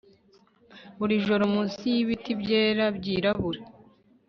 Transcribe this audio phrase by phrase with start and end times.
[0.97, 3.61] buri joro munsi y'ibiti byera byirabura